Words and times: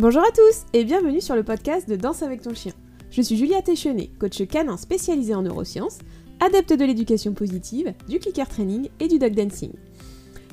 Bonjour 0.00 0.22
à 0.22 0.30
tous 0.30 0.64
et 0.72 0.84
bienvenue 0.84 1.20
sur 1.20 1.36
le 1.36 1.42
podcast 1.42 1.86
de 1.86 1.94
Danse 1.94 2.22
avec 2.22 2.40
ton 2.40 2.54
chien. 2.54 2.72
Je 3.10 3.20
suis 3.20 3.36
Julia 3.36 3.60
Téchenet, 3.60 4.08
coach 4.18 4.42
canin 4.46 4.78
spécialisée 4.78 5.34
en 5.34 5.42
neurosciences, 5.42 5.98
adepte 6.40 6.72
de 6.72 6.86
l'éducation 6.86 7.34
positive, 7.34 7.92
du 8.08 8.18
clicker 8.18 8.48
training 8.48 8.88
et 8.98 9.08
du 9.08 9.18
dog 9.18 9.34
dancing. 9.34 9.72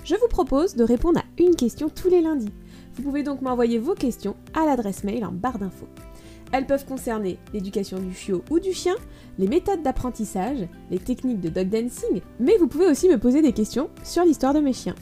Je 0.03 0.15
vous 0.15 0.27
propose 0.27 0.75
de 0.75 0.83
répondre 0.83 1.19
à 1.19 1.41
une 1.41 1.55
question 1.55 1.87
tous 1.87 2.09
les 2.09 2.19
lundis. 2.19 2.51
Vous 2.95 3.03
pouvez 3.03 3.23
donc 3.23 3.41
m'envoyer 3.41 3.79
vos 3.79 3.93
questions 3.93 4.35
à 4.53 4.65
l'adresse 4.65 5.05
mail 5.05 5.23
en 5.23 5.31
barre 5.31 5.59
d'infos. 5.59 5.87
Elles 6.51 6.67
peuvent 6.67 6.85
concerner 6.85 7.39
l'éducation 7.53 7.99
du 7.99 8.13
chiot 8.13 8.43
ou 8.51 8.59
du 8.59 8.73
chien, 8.73 8.95
les 9.39 9.47
méthodes 9.47 9.81
d'apprentissage, 9.81 10.67
les 10.91 10.99
techniques 10.99 11.39
de 11.39 11.47
dog 11.47 11.69
dancing, 11.69 12.19
mais 12.41 12.57
vous 12.57 12.67
pouvez 12.67 12.87
aussi 12.87 13.07
me 13.07 13.17
poser 13.17 13.41
des 13.41 13.53
questions 13.53 13.89
sur 14.03 14.25
l'histoire 14.25 14.53
de 14.53 14.59
mes 14.59 14.73
chiens. 14.73 14.95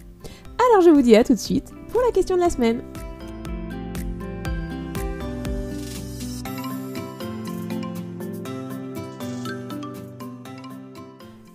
Alors 0.69 0.83
je 0.83 0.91
vous 0.91 1.01
dis 1.01 1.15
à 1.15 1.23
tout 1.23 1.33
de 1.33 1.39
suite 1.39 1.71
pour 1.89 2.01
la 2.01 2.11
question 2.11 2.35
de 2.35 2.41
la 2.41 2.51
semaine. 2.51 2.83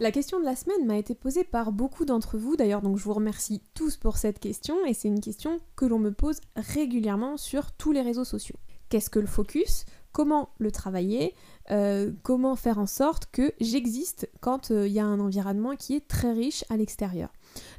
La 0.00 0.12
question 0.12 0.40
de 0.40 0.46
la 0.46 0.56
semaine 0.56 0.86
m'a 0.86 0.96
été 0.96 1.14
posée 1.14 1.44
par 1.44 1.72
beaucoup 1.72 2.06
d'entre 2.06 2.38
vous 2.38 2.56
d'ailleurs, 2.56 2.80
donc 2.80 2.96
je 2.96 3.04
vous 3.04 3.12
remercie 3.12 3.60
tous 3.74 3.98
pour 3.98 4.16
cette 4.16 4.38
question 4.38 4.86
et 4.86 4.94
c'est 4.94 5.08
une 5.08 5.20
question 5.20 5.58
que 5.76 5.84
l'on 5.84 5.98
me 5.98 6.10
pose 6.10 6.40
régulièrement 6.56 7.36
sur 7.36 7.72
tous 7.72 7.92
les 7.92 8.00
réseaux 8.00 8.24
sociaux. 8.24 8.56
Qu'est-ce 8.88 9.10
que 9.10 9.18
le 9.18 9.26
focus? 9.26 9.84
Comment 10.12 10.54
le 10.58 10.72
travailler? 10.72 11.34
Euh, 11.70 12.12
Comment 12.22 12.56
faire 12.56 12.78
en 12.78 12.86
sorte 12.86 13.26
que 13.30 13.52
j'existe 13.60 14.30
quand 14.40 14.70
euh, 14.70 14.86
il 14.88 14.94
y 14.94 15.00
a 15.00 15.04
un 15.04 15.20
environnement 15.20 15.76
qui 15.76 15.96
est 15.96 16.08
très 16.08 16.32
riche 16.32 16.64
à 16.70 16.78
l'extérieur? 16.78 17.30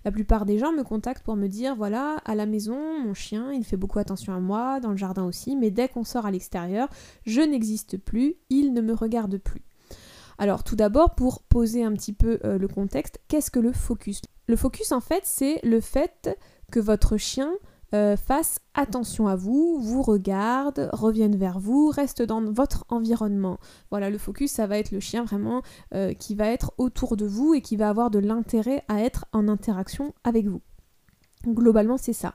La 0.05 0.11
plupart 0.11 0.45
des 0.45 0.59
gens 0.59 0.71
me 0.73 0.83
contactent 0.83 1.25
pour 1.25 1.35
me 1.35 1.47
dire 1.47 1.75
voilà, 1.75 2.21
à 2.25 2.35
la 2.35 2.45
maison, 2.45 2.99
mon 2.99 3.15
chien, 3.15 3.51
il 3.51 3.63
fait 3.63 3.77
beaucoup 3.77 3.97
attention 3.97 4.31
à 4.31 4.39
moi, 4.39 4.79
dans 4.79 4.91
le 4.91 4.97
jardin 4.97 5.25
aussi, 5.25 5.55
mais 5.55 5.71
dès 5.71 5.89
qu'on 5.89 6.03
sort 6.03 6.27
à 6.27 6.31
l'extérieur, 6.31 6.87
je 7.25 7.41
n'existe 7.41 7.97
plus, 7.97 8.35
il 8.51 8.73
ne 8.73 8.81
me 8.81 8.93
regarde 8.93 9.39
plus. 9.39 9.63
Alors 10.41 10.63
tout 10.63 10.75
d'abord, 10.75 11.13
pour 11.13 11.43
poser 11.43 11.83
un 11.83 11.93
petit 11.93 12.13
peu 12.13 12.39
euh, 12.45 12.57
le 12.57 12.67
contexte, 12.67 13.19
qu'est-ce 13.27 13.51
que 13.51 13.59
le 13.59 13.71
focus? 13.71 14.23
Le 14.47 14.55
focus, 14.55 14.91
en 14.91 14.99
fait, 14.99 15.21
c'est 15.23 15.59
le 15.63 15.79
fait 15.79 16.35
que 16.71 16.79
votre 16.79 17.15
chien 17.15 17.51
euh, 17.93 18.17
fasse 18.17 18.59
attention 18.73 19.27
à 19.27 19.35
vous, 19.35 19.77
vous 19.79 20.01
regarde, 20.01 20.89
revienne 20.93 21.35
vers 21.35 21.59
vous, 21.59 21.89
reste 21.89 22.23
dans 22.23 22.41
votre 22.41 22.85
environnement. 22.89 23.59
Voilà, 23.91 24.09
le 24.09 24.17
focus, 24.17 24.51
ça 24.51 24.65
va 24.65 24.79
être 24.79 24.89
le 24.89 24.99
chien 24.99 25.23
vraiment 25.25 25.61
euh, 25.93 26.13
qui 26.13 26.33
va 26.33 26.47
être 26.47 26.73
autour 26.79 27.17
de 27.17 27.27
vous 27.27 27.53
et 27.53 27.61
qui 27.61 27.75
va 27.75 27.89
avoir 27.89 28.09
de 28.09 28.17
l'intérêt 28.17 28.83
à 28.87 28.99
être 29.03 29.27
en 29.33 29.47
interaction 29.47 30.15
avec 30.23 30.47
vous. 30.47 30.61
Globalement, 31.45 31.97
c'est 31.97 32.13
ça. 32.13 32.33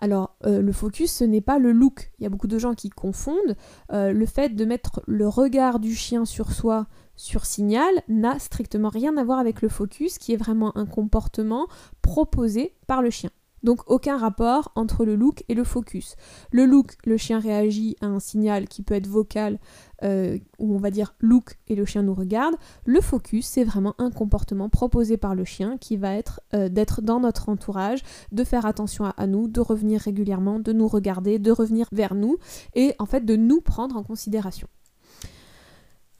Alors, 0.00 0.27
le 0.44 0.72
focus, 0.72 1.12
ce 1.12 1.24
n'est 1.24 1.40
pas 1.40 1.58
le 1.58 1.72
look. 1.72 2.12
Il 2.18 2.22
y 2.22 2.26
a 2.26 2.28
beaucoup 2.28 2.46
de 2.46 2.58
gens 2.58 2.74
qui 2.74 2.90
confondent 2.90 3.56
le 3.90 4.26
fait 4.26 4.54
de 4.54 4.64
mettre 4.64 5.02
le 5.06 5.28
regard 5.28 5.80
du 5.80 5.94
chien 5.94 6.24
sur 6.24 6.52
soi 6.52 6.86
sur 7.18 7.44
signal 7.44 7.92
n'a 8.08 8.38
strictement 8.38 8.88
rien 8.88 9.16
à 9.16 9.24
voir 9.24 9.40
avec 9.40 9.60
le 9.60 9.68
focus 9.68 10.18
qui 10.18 10.32
est 10.32 10.36
vraiment 10.36 10.76
un 10.78 10.86
comportement 10.86 11.66
proposé 12.00 12.76
par 12.86 13.02
le 13.02 13.10
chien. 13.10 13.30
Donc 13.62 13.80
aucun 13.86 14.16
rapport 14.16 14.72
entre 14.74 15.04
le 15.04 15.16
look 15.16 15.44
et 15.48 15.54
le 15.54 15.64
focus. 15.64 16.16
Le 16.50 16.64
look, 16.64 16.96
le 17.04 17.16
chien 17.16 17.38
réagit 17.38 17.96
à 18.00 18.06
un 18.06 18.20
signal 18.20 18.68
qui 18.68 18.82
peut 18.82 18.94
être 18.94 19.06
vocal, 19.06 19.58
euh, 20.04 20.38
ou 20.58 20.74
on 20.74 20.78
va 20.78 20.90
dire 20.90 21.14
look 21.18 21.58
et 21.66 21.74
le 21.74 21.84
chien 21.84 22.02
nous 22.02 22.14
regarde. 22.14 22.54
Le 22.84 23.00
focus, 23.00 23.46
c'est 23.46 23.64
vraiment 23.64 23.94
un 23.98 24.10
comportement 24.10 24.68
proposé 24.68 25.16
par 25.16 25.34
le 25.34 25.44
chien 25.44 25.76
qui 25.78 25.96
va 25.96 26.14
être 26.14 26.40
euh, 26.54 26.68
d'être 26.68 27.02
dans 27.02 27.20
notre 27.20 27.48
entourage, 27.48 28.00
de 28.32 28.44
faire 28.44 28.66
attention 28.66 29.04
à, 29.04 29.26
nous, 29.26 29.48
de 29.48 29.60
revenir 29.60 30.00
régulièrement, 30.00 30.60
de 30.60 30.72
nous 30.72 30.88
regarder, 30.88 31.38
de 31.38 31.50
revenir 31.50 31.88
vers 31.92 32.14
nous, 32.14 32.36
et 32.74 32.94
en 32.98 33.06
fait 33.06 33.24
de 33.24 33.36
nous 33.36 33.60
prendre 33.60 33.96
en 33.96 34.02
considération. 34.02 34.68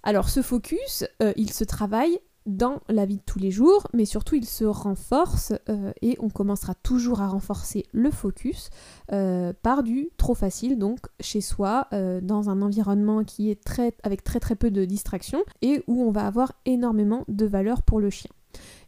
Alors 0.03 0.29
ce 0.29 0.43
focus, 0.43 1.05
euh, 1.23 1.33
il 1.37 1.53
se 1.53 1.65
travaille 1.65 2.19
dans 2.49 2.81
la 2.89 3.07
vie 3.07 3.19
de 3.19 3.23
tous 3.25 3.39
les 3.39 3.51
jours, 3.51 3.87
mais 3.93 4.05
surtout 4.05 4.35
il 4.35 4.47
se 4.47 4.65
renforce 4.65 5.53
euh, 5.69 5.93
et 6.03 6.17
on 6.19 6.31
commencera 6.31 6.75
toujours 6.75 7.21
à 7.21 7.29
renforcer 7.29 7.85
le 7.93 8.11
focus 8.11 8.71
euh, 9.13 9.53
par 9.63 9.83
du 9.83 10.09
trop 10.17 10.35
facile, 10.35 10.79
donc 10.79 10.99
chez 11.21 11.41
soi, 11.41 11.89
dans 12.23 12.51
un 12.51 12.63
environnement 12.63 13.25
qui 13.25 13.51
est 13.51 13.63
très, 13.63 13.93
avec 14.03 14.25
très 14.25 14.41
très 14.41 14.57
peu 14.57 14.71
de 14.71 14.85
distractions 14.85 15.43
et 15.63 15.83
où 15.87 16.03
on 16.03 16.11
va 16.11 16.27
avoir 16.27 16.53
énormément 16.65 17.25
de 17.29 17.47
valeur 17.47 17.83
pour 17.83 18.01
le 18.01 18.11
chien. 18.11 18.31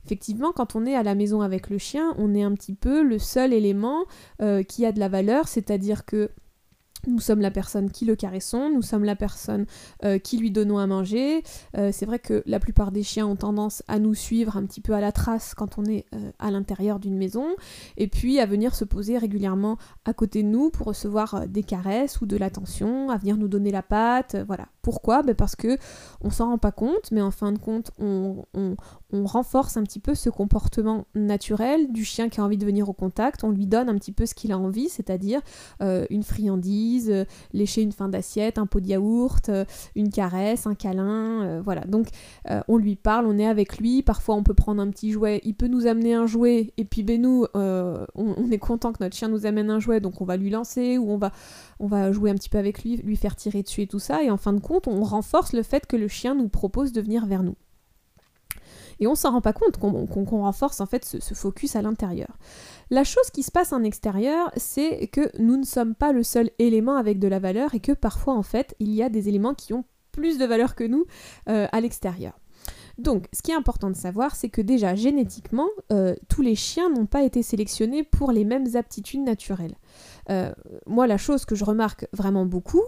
Effectivement, 0.05 0.53
quand 0.53 0.75
on 0.75 0.87
est 0.87 0.95
à 0.95 1.03
la 1.03 1.15
maison 1.15 1.43
avec 1.43 1.69
le 1.71 1.79
chien, 1.79 2.15
on 2.19 2.35
est 2.35 2.43
un 2.43 2.55
petit 2.55 2.75
peu 2.75 3.03
le 3.03 3.19
seul 3.19 3.53
élément 3.53 4.05
qui 4.69 4.87
a 4.87 4.93
de 4.93 4.99
la 4.99 5.09
valeur, 5.09 5.49
c'est-à-dire 5.49 6.05
que 6.05 6.31
nous 7.07 7.21
sommes 7.21 7.41
la 7.41 7.51
personne 7.51 7.91
qui 7.91 8.05
le 8.05 8.17
caressons, 8.17 8.71
nous 8.71 8.83
sommes 8.83 9.05
la 9.05 9.17
personne 9.17 9.67
euh, 10.05 10.19
qui 10.19 10.39
lui 10.39 10.51
donnons 10.51 10.79
à 10.79 10.87
manger. 10.87 11.43
Euh, 11.77 11.91
c'est 11.93 12.07
vrai 12.07 12.19
que 12.19 12.43
la 12.47 12.61
plupart 12.61 12.93
des 12.93 13.03
chiens 13.03 13.27
ont 13.27 13.37
tendance 13.37 13.83
à 13.89 13.99
nous 13.99 14.15
suivre 14.15 14.57
un 14.57 14.65
petit 14.65 14.81
peu 14.81 14.93
à 14.93 15.01
la 15.01 15.13
trace 15.13 15.55
quand 15.55 15.79
on 15.79 15.85
est 15.85 16.05
euh, 16.15 16.31
à 16.39 16.51
l'intérieur 16.51 16.99
d'une 16.99 17.17
maison, 17.17 17.47
et 17.97 18.07
puis 18.07 18.41
à 18.41 18.47
venir 18.47 18.75
se 18.75 18.85
poser 18.85 19.19
régulièrement 19.19 19.79
à 20.05 20.13
côté 20.13 20.43
de 20.43 20.49
nous 20.49 20.71
pour 20.71 20.89
recevoir 20.89 21.47
des 21.49 21.63
caresses 21.63 22.21
ou 22.21 22.27
de 22.27 22.37
l'attention, 22.37 23.11
à 23.11 23.17
venir 23.17 23.37
nous 23.37 23.49
donner 23.49 23.71
la 23.71 23.83
patte, 23.83 24.37
voilà. 24.47 24.67
Pourquoi? 24.83 25.23
Ben 25.23 25.35
Parce 25.35 25.57
que 25.57 25.77
on 26.23 26.31
s'en 26.31 26.51
rend 26.51 26.59
pas 26.59 26.73
compte, 26.73 27.11
mais 27.13 27.21
en 27.21 27.31
fin 27.31 27.53
de 27.53 27.59
compte, 27.59 27.91
on, 27.99 28.45
renforce 29.13 29.77
un 29.77 29.83
petit 29.83 29.99
peu 29.99 30.15
ce 30.15 30.31
comportement 30.31 31.07
naturel 31.15 31.93
du 31.93 32.05
chien 32.05 32.29
qui 32.29 32.41
a 32.41 32.45
envie 32.45 32.57
de 32.57 32.65
venir 32.65 32.89
au 32.89 32.93
contact. 32.93 33.45
On 33.45 33.51
lui 33.51 33.67
donne 33.67 33.89
un 33.89 33.97
petit 33.97 34.13
peu 34.13 34.25
ce 34.25 34.35
qu'il 34.35 34.53
a 34.53 34.59
envie, 34.59 34.89
c'est-à-dire 34.89 35.41
une 35.81 36.23
friandise, 36.23 36.90
euh, 37.09 37.25
lécher 37.53 37.83
une 37.83 37.93
fin 37.93 38.09
d'assiette, 38.09 38.59
un 38.59 38.67
pot 38.67 38.81
de 38.81 38.89
yaourt, 38.89 39.49
euh, 39.49 39.65
une 39.95 40.11
caresse, 40.11 40.67
un 40.67 40.75
câlin, 40.75 41.61
voilà. 41.61 41.83
Donc 41.83 42.09
on 42.69 42.77
lui 42.77 42.97
parle, 42.97 43.27
on 43.27 43.39
est 43.39 43.47
avec 43.47 43.79
lui. 43.79 44.03
Parfois 44.03 44.35
on 44.35 44.43
peut 44.43 44.55
prendre 44.55 44.83
un 44.83 44.91
petit 44.91 45.13
jouet, 45.13 45.41
il 45.45 45.55
peut 45.55 45.69
nous 45.69 45.87
amener 45.87 46.15
un 46.15 46.27
jouet, 46.27 46.73
et 46.77 46.85
puis 46.85 47.03
ben 47.03 47.21
nous, 47.21 47.47
on, 47.55 48.07
on, 48.15 48.51
est 48.51 48.59
content 48.59 48.93
que 48.93 49.03
notre 49.03 49.17
chien 49.17 49.29
nous 49.29 49.47
amène 49.47 49.71
un 49.71 49.81
jouet, 49.81 50.01
donc 50.01 50.21
on 50.21 50.25
va 50.25 50.37
lui 50.37 50.51
lancer 50.51 50.99
ou 50.99 51.11
on 51.11 51.19
va, 51.19 51.33
on 51.79 51.87
va 51.87 52.13
jouer 52.13 52.31
un 52.31 52.35
petit 52.35 52.49
peu 52.49 52.59
avec 52.59 52.83
lui, 52.83 52.97
lui 52.99 53.17
faire 53.17 53.37
tirer 53.37 53.63
dessus 53.63 53.83
et 53.83 53.87
tout 53.87 53.99
ça. 53.99 54.23
Et 54.23 54.31
en 54.31 54.37
fin 54.37 54.53
de 54.53 54.61
compte, 54.61 54.89
on 54.89 55.03
renforce 55.03 55.53
le 55.53 55.63
fait 55.63 55.87
que 55.87 55.97
le 55.97 56.09
chien 56.09 56.35
nous 56.35 56.49
propose 56.49 56.93
de 56.93 57.01
venir 57.01 57.27
vers 57.27 57.43
nous. 57.43 57.57
Et 59.01 59.07
on 59.07 59.15
s'en 59.15 59.33
rend 59.33 59.41
pas 59.41 59.55
compte 59.55 59.79
qu'on 59.79 60.41
renforce 60.43 60.81
en 60.81 60.87
fait 60.87 61.05
ce, 61.05 61.35
focus 61.35 61.75
à 61.75 61.83
l'intérieur. 61.83 62.37
La 62.93 63.05
chose 63.05 63.31
qui 63.33 63.45
se 63.45 63.53
passe 63.53 63.73
en 63.73 63.85
extérieur, 63.85 64.51
c'est 64.57 65.07
que 65.07 65.31
nous 65.39 65.57
ne 65.57 65.65
sommes 65.65 65.95
pas 65.95 66.11
le 66.11 66.25
seul 66.25 66.51
élément 66.59 66.97
avec 66.97 67.21
de 67.21 67.29
la 67.29 67.39
valeur 67.39 67.73
et 67.75 67.81
que 67.81 67.93
parfois 67.93 68.35
en 68.35 68.43
fait 68.43 68.75
il 68.81 68.93
y 68.93 69.01
a 69.01 69.09
des 69.09 69.29
éléments 69.29 69.55
qui 69.55 69.73
ont 69.73 69.85
plus 70.11 70.39
de 70.39 70.45
valeur 70.45 70.75
que 70.75 70.83
nous 70.83 71.05
euh, 71.49 71.69
à 71.71 71.81
l'extérieur. 71.81 72.33
Donc, 72.99 73.29
ce 73.33 73.41
qui 73.43 73.53
est 73.53 73.55
important 73.55 73.89
de 73.89 73.97
savoir, 73.97 74.35
c'est 74.35 74.51
que 74.51 74.61
déjà 74.61 74.95
génétiquement, 74.95 75.69
euh, 75.93 76.15
tous 76.29 76.43
les 76.43 76.57
chiens 76.57 76.91
n'ont 76.91 77.07
pas 77.07 77.23
été 77.23 77.43
sélectionnés 77.43 78.03
pour 78.03 78.33
les 78.33 78.45
mêmes 78.45 78.67
aptitudes 78.75 79.23
naturelles. 79.23 79.77
Euh, 80.29 80.53
moi, 80.87 81.07
la 81.07 81.17
chose 81.17 81.45
que 81.47 81.55
je 81.55 81.65
remarque 81.65 82.07
vraiment 82.13 82.45
beaucoup, 82.45 82.83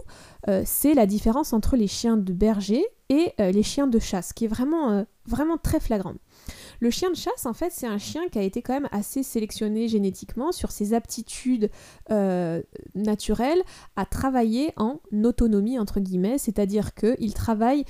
c'est 0.65 0.93
la 0.93 1.05
différence 1.07 1.53
entre 1.53 1.77
les 1.77 1.87
chiens 1.87 2.17
de 2.17 2.33
berger 2.33 2.85
et 3.09 3.33
les 3.39 3.63
chiens 3.63 3.87
de 3.87 3.97
chasse, 3.97 4.33
qui 4.33 4.45
est 4.45 4.49
vraiment, 4.49 5.05
vraiment 5.25 5.57
très 5.57 5.79
flagrant. 5.79 6.15
Le 6.83 6.89
chien 6.89 7.09
de 7.09 7.15
chasse, 7.15 7.45
en 7.45 7.53
fait, 7.53 7.71
c'est 7.71 7.87
un 7.87 7.97
chien 7.97 8.27
qui 8.29 8.37
a 8.37 8.41
été 8.41 8.61
quand 8.61 8.73
même 8.73 8.89
assez 8.91 9.23
sélectionné 9.23 9.87
génétiquement 9.87 10.51
sur 10.51 10.69
ses 10.69 10.93
aptitudes 10.93 11.69
naturelles 12.93 13.61
à 13.95 14.05
travailler 14.05 14.73
en 14.75 14.99
autonomie, 15.23 15.79
entre 15.79 16.01
guillemets, 16.01 16.37
c'est-à-dire 16.37 16.93
qu'il 16.93 17.33
travaille 17.33 17.85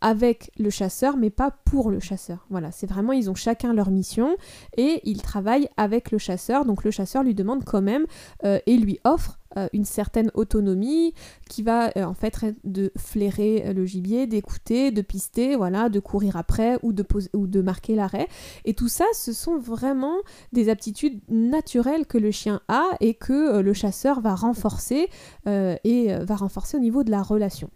avec 0.00 0.50
le 0.58 0.70
chasseur, 0.70 1.16
mais 1.16 1.30
pas 1.30 1.50
pour 1.64 1.90
le 1.90 2.00
chasseur. 2.00 2.46
Voilà, 2.50 2.70
c'est 2.70 2.86
vraiment, 2.86 3.12
ils 3.12 3.30
ont 3.30 3.34
chacun 3.34 3.72
leur 3.72 3.90
mission 3.90 4.36
et 4.76 5.00
ils 5.04 5.22
travaillent 5.22 5.68
avec 5.76 6.10
le 6.10 6.18
chasseur. 6.18 6.64
Donc 6.64 6.84
le 6.84 6.90
chasseur 6.90 7.22
lui 7.22 7.34
demande 7.34 7.64
quand 7.64 7.82
même 7.82 8.06
euh, 8.44 8.58
et 8.66 8.76
lui 8.76 8.98
offre 9.04 9.38
euh, 9.56 9.68
une 9.72 9.84
certaine 9.84 10.30
autonomie 10.34 11.12
qui 11.48 11.62
va 11.62 11.90
euh, 11.96 12.04
en 12.04 12.14
fait 12.14 12.54
de 12.64 12.92
flairer 12.96 13.74
le 13.74 13.84
gibier, 13.84 14.26
d'écouter, 14.26 14.90
de 14.90 15.02
pister, 15.02 15.56
voilà, 15.56 15.88
de 15.88 16.00
courir 16.00 16.36
après 16.36 16.78
ou 16.82 16.92
de, 16.92 17.04
ou 17.34 17.46
de 17.46 17.60
marquer 17.60 17.94
l'arrêt. 17.94 18.28
Et 18.64 18.74
tout 18.74 18.88
ça, 18.88 19.04
ce 19.12 19.32
sont 19.32 19.58
vraiment 19.58 20.16
des 20.52 20.68
aptitudes 20.68 21.20
naturelles 21.28 22.06
que 22.06 22.18
le 22.18 22.30
chien 22.30 22.60
a 22.68 22.84
et 23.00 23.14
que 23.14 23.60
le 23.60 23.72
chasseur 23.72 24.20
va 24.20 24.34
renforcer 24.34 25.08
et 25.46 26.14
va 26.24 26.36
renforcer 26.36 26.76
au 26.76 26.80
niveau 26.80 27.02
de 27.02 27.10
la 27.10 27.22
relation. 27.22 27.70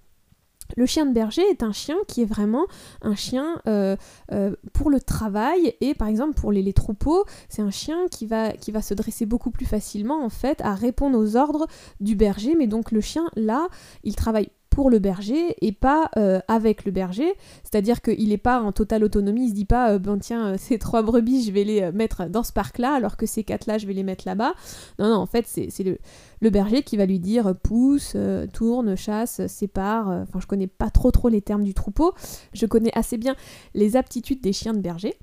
Le 0.77 0.87
chien 0.87 1.07
de 1.07 1.13
berger 1.13 1.43
est 1.43 1.63
un 1.63 1.73
chien 1.73 1.97
qui 2.09 2.23
est 2.23 2.27
vraiment 2.27 2.67
un 3.03 3.15
chien 3.15 3.61
euh, 3.67 3.97
euh, 4.33 4.55
pour 4.73 4.91
le 4.91 5.01
travail 5.01 5.75
et 5.81 5.95
par 5.95 6.09
exemple 6.09 6.35
pour 6.35 6.53
les, 6.53 6.73
troupeaux, 6.73 7.25
c'est 7.49 7.63
un 7.63 7.71
chien 7.71 8.07
qui 8.11 8.27
va, 8.27 8.53
qui 8.53 8.73
va 8.73 8.83
se 8.83 8.95
dresser 8.95 9.27
beaucoup 9.27 9.51
plus 9.51 9.67
facilement 9.67 10.25
en 10.25 10.31
fait 10.31 10.61
à 10.63 10.75
répondre 10.75 11.19
aux 11.19 11.37
ordres 11.37 11.67
du 12.01 12.17
berger. 12.17 12.55
Mais 12.57 12.67
donc 12.67 12.91
le 12.91 13.01
chien 13.01 13.31
là, 13.37 13.69
il 14.03 14.17
travaille 14.17 14.49
pour 14.75 14.91
le 14.91 14.99
berger 14.99 15.55
et 15.65 15.71
pas 15.71 16.11
euh, 16.17 16.41
avec 16.49 16.85
le 16.85 16.91
berger. 16.91 17.33
C'est-à-dire 17.63 18.03
qu'il 18.03 18.31
n'est 18.31 18.39
pas 18.39 18.61
en 18.61 18.73
totale 18.73 19.05
autonomie, 19.05 19.45
il 19.45 19.51
se 19.51 19.55
dit 19.55 19.65
pas, 19.65 19.93
euh, 19.93 19.99
bon 20.01 20.19
tiens, 20.19 20.57
ces 20.59 20.81
trois 20.81 21.03
brebis, 21.03 21.45
je 21.45 21.53
vais 21.53 21.63
les 21.63 21.93
mettre 21.93 22.29
dans 22.29 22.43
ce 22.43 22.53
parc-là, 22.53 22.93
alors 22.93 23.17
que 23.17 23.25
ces 23.25 23.45
quatre-là, 23.45 23.79
je 23.79 23.87
vais 23.87 23.93
les 23.93 24.03
mettre 24.03 24.25
là-bas. 24.27 24.53
Non, 24.99 25.11
non, 25.11 25.17
en 25.17 25.27
fait, 25.27 25.47
c'est 25.47 25.85
le, 25.85 25.99
le, 26.41 26.51
berger 26.51 26.83
qui 26.83 26.97
va 26.97 27.07
lui 27.07 27.21
dire 27.21 27.55
pousse, 27.63 28.17
tourne, 28.53 28.97
chasse, 28.97 29.47
sépare. 29.47 30.09
Enfin, 30.09 30.41
je 30.41 30.47
connais 30.47 30.67
pas 30.67 30.91
trop 30.91 31.13
trop 31.13 31.29
les 31.29 31.41
termes 31.41 31.63
du 31.63 31.73
troupeau. 31.73 32.13
Je 32.53 32.67
connais 32.67 32.93
assez 32.99 33.17
bien 33.17 33.37
les 33.75 33.95
aptitudes 33.95 34.41
des 34.41 34.53
chiens 34.53 34.75
de 34.75 34.81
berger. 34.81 35.15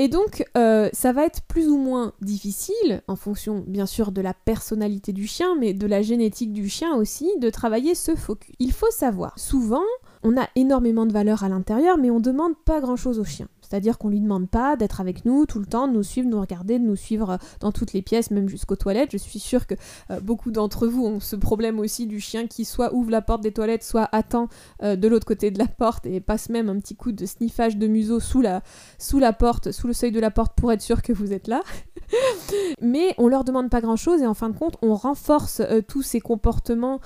Et 0.00 0.06
donc, 0.06 0.44
euh, 0.56 0.88
ça 0.92 1.12
va 1.12 1.24
être 1.24 1.42
plus 1.42 1.68
ou 1.68 1.76
moins 1.76 2.12
difficile, 2.20 3.02
en 3.08 3.16
fonction 3.16 3.64
bien 3.66 3.84
sûr 3.84 4.12
de 4.12 4.20
la 4.20 4.32
personnalité 4.32 5.12
du 5.12 5.26
chien, 5.26 5.56
mais 5.58 5.74
de 5.74 5.88
la 5.88 6.02
génétique 6.02 6.52
du 6.52 6.68
chien 6.68 6.94
aussi, 6.94 7.28
de 7.40 7.50
travailler 7.50 7.96
ce 7.96 8.14
focus. 8.14 8.54
Il 8.60 8.70
faut 8.70 8.92
savoir, 8.92 9.36
souvent, 9.36 9.82
on 10.22 10.36
a 10.36 10.48
énormément 10.54 11.04
de 11.04 11.12
valeur 11.12 11.42
à 11.42 11.48
l'intérieur, 11.48 11.98
mais 11.98 12.12
on 12.12 12.20
demande 12.20 12.54
pas 12.64 12.80
grand-chose 12.80 13.18
au 13.18 13.24
chien. 13.24 13.48
C'est-à-dire 13.68 13.98
qu'on 13.98 14.08
lui 14.08 14.20
demande 14.20 14.48
pas 14.48 14.76
d'être 14.76 15.00
avec 15.00 15.24
nous 15.24 15.46
tout 15.46 15.58
le 15.58 15.66
temps, 15.66 15.88
de 15.88 15.92
nous 15.92 16.02
suivre, 16.02 16.26
de 16.26 16.32
nous 16.32 16.40
regarder, 16.40 16.78
de 16.78 16.84
nous 16.84 16.96
suivre 16.96 17.30
euh, 17.30 17.36
dans 17.60 17.72
toutes 17.72 17.92
les 17.92 18.02
pièces, 18.02 18.30
même 18.30 18.48
jusqu'aux 18.48 18.76
toilettes. 18.76 19.10
Je 19.12 19.18
suis 19.18 19.38
sûre 19.38 19.66
que 19.66 19.74
euh, 20.10 20.20
beaucoup 20.20 20.50
d'entre 20.50 20.86
vous 20.86 21.04
ont 21.04 21.20
ce 21.20 21.36
problème 21.36 21.78
aussi 21.78 22.06
du 22.06 22.20
chien 22.20 22.46
qui 22.46 22.64
soit 22.64 22.94
ouvre 22.94 23.10
la 23.10 23.20
porte 23.20 23.42
des 23.42 23.52
toilettes, 23.52 23.84
soit 23.84 24.08
attend 24.12 24.48
euh, 24.82 24.96
de 24.96 25.08
l'autre 25.08 25.26
côté 25.26 25.50
de 25.50 25.58
la 25.58 25.66
porte 25.66 26.06
et 26.06 26.20
passe 26.20 26.48
même 26.48 26.68
un 26.68 26.78
petit 26.78 26.96
coup 26.96 27.12
de 27.12 27.26
sniffage 27.26 27.76
de 27.76 27.86
museau 27.86 28.20
sous 28.20 28.40
la, 28.40 28.62
sous 28.98 29.18
la 29.18 29.32
porte, 29.32 29.70
sous 29.72 29.86
le 29.86 29.92
seuil 29.92 30.12
de 30.12 30.20
la 30.20 30.30
porte 30.30 30.54
pour 30.56 30.72
être 30.72 30.82
sûr 30.82 31.02
que 31.02 31.12
vous 31.12 31.32
êtes 31.32 31.46
là. 31.46 31.62
Mais 32.80 33.14
on 33.18 33.28
leur 33.28 33.44
demande 33.44 33.68
pas 33.68 33.80
grand-chose 33.80 34.22
et 34.22 34.26
en 34.26 34.34
fin 34.34 34.48
de 34.48 34.56
compte, 34.56 34.76
on 34.80 34.94
renforce 34.94 35.60
tous 35.88 36.02
ces 36.02 36.20
comportements 36.20 37.00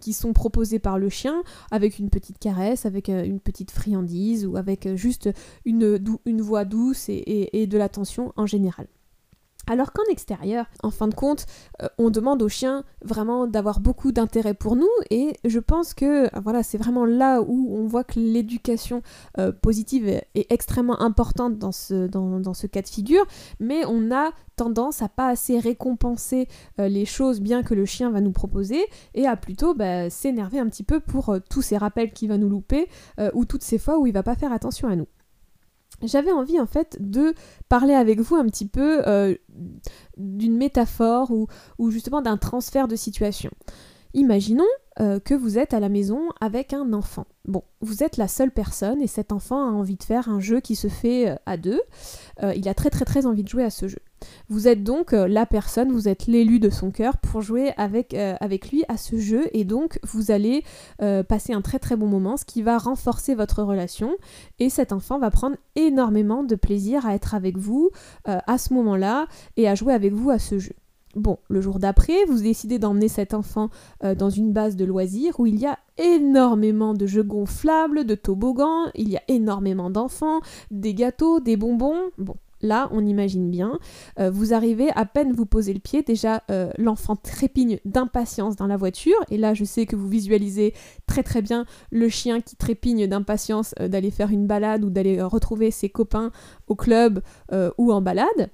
qui 0.00 0.12
sont 0.12 0.32
proposés 0.32 0.78
par 0.78 0.98
le 0.98 1.08
chien 1.08 1.42
avec 1.70 1.98
une 1.98 2.10
petite 2.10 2.38
caresse, 2.38 2.86
avec 2.86 3.08
une 3.08 3.40
petite 3.40 3.70
friandise 3.70 4.46
ou 4.46 4.56
avec 4.56 4.94
juste 4.94 5.30
une 5.64 5.95
une 6.24 6.42
voix 6.42 6.64
douce 6.64 7.08
et, 7.08 7.66
de 7.66 7.78
l'attention 7.78 8.32
en 8.36 8.46
général. 8.46 8.86
Alors 9.68 9.92
qu'en 9.92 10.04
extérieur, 10.10 10.66
en 10.84 10.92
fin 10.92 11.08
de 11.08 11.14
compte, 11.14 11.44
euh, 11.82 11.88
on 11.98 12.10
demande 12.10 12.40
aux 12.40 12.48
chiens 12.48 12.84
vraiment 13.02 13.48
d'avoir 13.48 13.80
beaucoup 13.80 14.12
d'intérêt 14.12 14.54
pour 14.54 14.76
nous 14.76 14.88
et 15.10 15.32
je 15.44 15.58
pense 15.58 15.92
que 15.92 16.26
euh, 16.26 16.40
voilà, 16.40 16.62
c'est 16.62 16.78
vraiment 16.78 17.04
là 17.04 17.40
où 17.40 17.76
on 17.76 17.86
voit 17.88 18.04
que 18.04 18.20
l'éducation 18.20 19.02
euh, 19.38 19.50
positive 19.50 20.06
est, 20.06 20.24
extrêmement 20.50 21.00
importante 21.00 21.58
dans 21.58 21.72
ce, 21.72 22.66
cas 22.68 22.82
de 22.82 22.88
figure, 22.88 23.26
mais 23.58 23.84
on 23.86 24.12
a 24.12 24.30
tendance 24.54 25.02
à 25.02 25.08
pas 25.08 25.28
assez 25.28 25.58
récompenser 25.58 26.48
les 26.78 27.04
choses 27.04 27.40
bien 27.40 27.62
que 27.62 27.74
le 27.74 27.84
chien 27.84 28.10
va 28.10 28.20
nous 28.20 28.30
proposer 28.30 28.86
et 29.14 29.26
à 29.26 29.36
plutôt 29.36 29.74
bah, 29.74 30.08
s'énerver 30.08 30.58
un 30.60 30.66
petit 30.66 30.84
peu 30.84 31.00
pour 31.00 31.36
tous 31.50 31.62
ces 31.62 31.76
rappels 31.76 32.12
qu'il 32.12 32.28
va 32.28 32.38
nous 32.38 32.48
louper 32.48 32.88
ou 33.34 33.44
toutes 33.44 33.62
ces 33.62 33.78
fois 33.78 33.98
où 33.98 34.06
il 34.06 34.12
va 34.12 34.22
pas 34.22 34.36
faire 34.36 34.52
attention 34.52 34.88
à 34.88 34.96
nous 34.96 35.06
j'avais 36.02 36.32
envie 36.32 36.60
en 36.60 36.66
fait 36.66 36.96
de 37.00 37.34
parler 37.68 37.94
avec 37.94 38.20
vous 38.20 38.36
un 38.36 38.46
petit 38.46 38.66
peu 38.66 39.06
euh, 39.06 39.34
d'une 40.16 40.56
métaphore 40.56 41.30
ou, 41.30 41.46
ou 41.78 41.90
justement 41.90 42.22
d'un 42.22 42.36
transfert 42.36 42.88
de 42.88 42.96
situation. 42.96 43.50
Imaginons 44.14 44.64
euh, 45.00 45.20
que 45.20 45.34
vous 45.34 45.58
êtes 45.58 45.74
à 45.74 45.80
la 45.80 45.88
maison 45.88 46.28
avec 46.40 46.72
un 46.72 46.92
enfant. 46.92 47.26
Bon, 47.46 47.62
vous 47.80 48.02
êtes 48.02 48.16
la 48.16 48.28
seule 48.28 48.50
personne 48.50 49.00
et 49.02 49.06
cet 49.06 49.32
enfant 49.32 49.66
a 49.66 49.70
envie 49.70 49.96
de 49.96 50.02
faire 50.02 50.28
un 50.28 50.40
jeu 50.40 50.60
qui 50.60 50.76
se 50.76 50.88
fait 50.88 51.30
euh, 51.30 51.36
à 51.46 51.56
deux. 51.56 51.80
il 52.54 52.68
a 52.68 52.74
très 52.74 52.90
très 52.90 53.04
très 53.04 53.26
envie 53.26 53.42
de 53.42 53.48
jouer 53.48 53.64
à 53.64 53.70
ce 53.70 53.88
jeu. 53.88 53.98
Vous 54.48 54.68
êtes 54.68 54.82
donc 54.82 55.12
euh, 55.12 55.26
la 55.28 55.46
personne, 55.46 55.90
vous 55.90 56.08
êtes 56.08 56.26
l'élu 56.26 56.58
de 56.58 56.70
son 56.70 56.90
cœur 56.90 57.18
pour 57.18 57.42
jouer 57.42 57.72
avec, 57.76 58.14
euh, 58.14 58.34
avec 58.40 58.70
lui 58.70 58.84
à 58.88 58.96
ce 58.96 59.18
jeu 59.18 59.46
et 59.52 59.64
donc 59.64 59.98
vous 60.04 60.30
allez 60.30 60.64
euh, 61.02 61.22
passer 61.22 61.52
un 61.52 61.62
très 61.62 61.78
très 61.78 61.96
bon 61.96 62.06
moment, 62.06 62.36
ce 62.36 62.44
qui 62.44 62.62
va 62.62 62.78
renforcer 62.78 63.34
votre 63.34 63.62
relation 63.62 64.16
et 64.58 64.70
cet 64.70 64.92
enfant 64.92 65.18
va 65.18 65.30
prendre 65.30 65.56
énormément 65.74 66.44
de 66.44 66.54
plaisir 66.54 67.06
à 67.06 67.14
être 67.14 67.34
avec 67.34 67.56
vous 67.56 67.90
à 68.24 68.58
ce 68.58 68.72
moment-là 68.74 69.26
et 69.56 69.68
à 69.68 69.74
jouer 69.74 69.94
avec 69.94 70.12
vous 70.12 70.30
à 70.30 70.38
ce 70.38 70.58
jeu. 70.58 70.72
Bon, 71.16 71.38
le 71.48 71.60
jour 71.60 71.78
d'après, 71.78 72.24
vous 72.26 72.40
décidez 72.40 72.78
d'emmener 72.78 73.08
cet 73.08 73.34
enfant 73.34 73.70
dans 74.18 74.30
une 74.30 74.52
base 74.52 74.76
de 74.76 74.84
loisirs 74.84 75.40
où 75.40 75.46
il 75.46 75.58
y 75.58 75.66
a 75.66 75.78
énormément 75.98 76.94
de 76.94 77.06
jeux 77.06 77.22
gonflables, 77.22 78.04
de 78.04 78.14
toboggans, 78.14 78.90
il 78.94 79.08
y 79.08 79.16
a 79.16 79.22
énormément 79.28 79.90
d'enfants, 79.90 80.40
des 80.70 80.94
gâteaux, 80.94 81.40
des 81.40 81.56
bonbons. 81.56 82.10
Bon, 82.18 82.36
Là, 82.62 82.88
on 82.92 83.04
imagine 83.04 83.50
bien, 83.50 83.78
euh, 84.18 84.30
vous 84.30 84.54
arrivez 84.54 84.88
à 84.94 85.04
peine 85.04 85.32
vous 85.32 85.44
poser 85.44 85.74
le 85.74 85.78
pied, 85.78 86.02
déjà 86.02 86.42
euh, 86.50 86.70
l'enfant 86.78 87.14
trépigne 87.14 87.78
d'impatience 87.84 88.56
dans 88.56 88.66
la 88.66 88.78
voiture, 88.78 89.18
et 89.30 89.36
là 89.36 89.52
je 89.52 89.64
sais 89.64 89.84
que 89.84 89.94
vous 89.94 90.08
visualisez 90.08 90.72
très 91.06 91.22
très 91.22 91.42
bien 91.42 91.66
le 91.90 92.08
chien 92.08 92.40
qui 92.40 92.56
trépigne 92.56 93.06
d'impatience 93.06 93.74
euh, 93.80 93.88
d'aller 93.88 94.10
faire 94.10 94.30
une 94.30 94.46
balade 94.46 94.84
ou 94.84 94.90
d'aller 94.90 95.20
retrouver 95.20 95.70
ses 95.70 95.90
copains 95.90 96.32
au 96.66 96.74
club 96.74 97.20
ou 97.78 97.92
en 97.92 98.00
balade. 98.00 98.50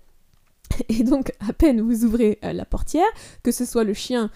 Et 0.89 1.05
donc, 1.05 1.33
à 1.47 1.53
peine 1.53 1.81
vous 1.81 2.05
ouvrez 2.05 2.39
la 2.43 2.65
portière, 2.65 3.07
que 3.43 3.51
ce 3.51 3.65
soit 3.65 3.85
le 3.85 3.95
chien 3.95 4.31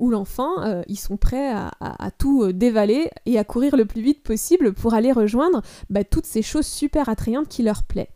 ou 0.00 0.10
l'enfant, 0.10 0.82
ils 0.88 0.98
sont 0.98 1.16
prêts 1.16 1.52
à, 1.52 2.10
tout 2.18 2.52
dévaler 2.52 3.10
et 3.26 3.38
à 3.38 3.44
courir 3.44 3.76
le 3.76 3.84
plus 3.84 4.02
vite 4.02 4.24
possible 4.24 4.72
pour 4.72 4.94
aller 4.94 5.12
rejoindre 5.12 5.62
bah, 5.88 6.02
toutes 6.02 6.26
ces 6.26 6.42
choses 6.42 6.66
super 6.66 7.08
attrayantes 7.08 7.48
qui 7.48 7.62
leur 7.62 7.84
plaisent. 7.84 8.06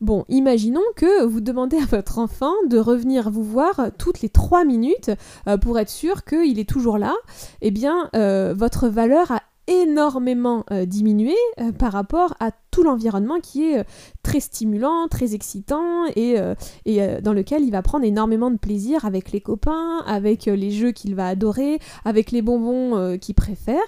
Bon, 0.00 0.24
imaginons 0.28 0.82
que 0.94 1.24
vous 1.24 1.40
demandez 1.40 1.78
à 1.78 1.86
votre 1.86 2.18
enfant 2.18 2.52
de 2.68 2.78
revenir 2.78 3.30
vous 3.30 3.44
voir 3.44 3.90
toutes 3.98 4.20
les 4.20 4.28
3 4.28 4.64
minutes 4.64 5.10
euh, 5.48 5.56
pour 5.56 5.78
être 5.78 5.90
sûr 5.90 6.24
qu'il 6.24 6.58
est 6.58 6.68
toujours 6.68 6.98
là. 6.98 7.14
Eh 7.62 7.70
bien, 7.70 8.10
euh, 8.14 8.54
votre 8.56 8.88
valeur 8.88 9.30
a 9.30 9.42
énormément 9.66 10.64
euh, 10.70 10.84
diminué 10.84 11.34
par 11.78 11.92
rapport 11.92 12.34
à 12.38 12.50
l'environnement 12.82 13.40
qui 13.40 13.64
est 13.64 13.84
très 14.22 14.40
stimulant, 14.40 15.08
très 15.08 15.34
excitant 15.34 16.06
et, 16.14 16.36
et 16.84 17.20
dans 17.22 17.32
lequel 17.32 17.62
il 17.62 17.70
va 17.70 17.82
prendre 17.82 18.04
énormément 18.04 18.50
de 18.50 18.58
plaisir 18.58 19.04
avec 19.04 19.32
les 19.32 19.40
copains, 19.40 19.98
avec 20.06 20.46
les 20.46 20.70
jeux 20.70 20.92
qu'il 20.92 21.14
va 21.14 21.28
adorer, 21.28 21.78
avec 22.04 22.30
les 22.30 22.42
bonbons 22.42 23.18
qu'il 23.18 23.34
préfère. 23.34 23.82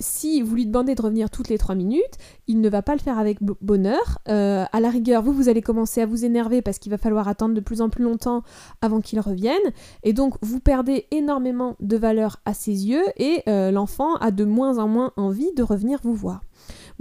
si 0.00 0.42
vous 0.42 0.54
lui 0.54 0.66
demandez 0.66 0.94
de 0.94 1.02
revenir 1.02 1.30
toutes 1.30 1.48
les 1.48 1.58
3 1.58 1.74
minutes, 1.74 2.18
il 2.48 2.60
ne 2.60 2.68
va 2.68 2.82
pas 2.82 2.94
le 2.94 3.00
faire 3.00 3.18
avec 3.18 3.38
bonheur. 3.42 4.18
Euh, 4.28 4.64
à 4.72 4.80
la 4.80 4.90
rigueur, 4.90 5.22
vous, 5.22 5.32
vous 5.32 5.48
allez 5.48 5.62
commencer 5.62 6.00
à 6.00 6.06
vous 6.06 6.24
énerver 6.24 6.62
parce 6.62 6.78
qu'il 6.78 6.90
va 6.90 6.98
falloir 6.98 7.28
attendre 7.28 7.54
de 7.54 7.60
plus 7.60 7.80
en 7.80 7.88
plus 7.88 8.04
longtemps 8.04 8.42
avant 8.80 9.00
qu'il 9.00 9.20
revienne. 9.20 9.60
Et 10.02 10.12
donc, 10.12 10.34
vous 10.42 10.60
perdez 10.60 11.06
énormément 11.10 11.76
de 11.80 11.96
valeur 11.96 12.40
à 12.44 12.54
ses 12.54 12.86
yeux 12.86 13.04
et 13.16 13.42
euh, 13.48 13.70
l'enfant 13.70 14.16
a 14.16 14.30
de 14.30 14.44
moins 14.44 14.78
en 14.78 14.88
moins 14.88 15.12
envie 15.16 15.52
de 15.54 15.62
revenir 15.62 16.00
vous 16.02 16.14
voir. 16.14 16.42